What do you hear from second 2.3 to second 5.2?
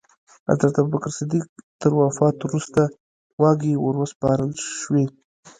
وروسته واګې وروسپارل شوې.